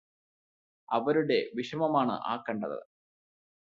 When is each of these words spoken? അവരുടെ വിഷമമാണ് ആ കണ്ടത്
അവരുടെ 0.89 1.39
വിഷമമാണ് 1.55 2.15
ആ 2.25 2.35
കണ്ടത് 2.47 2.79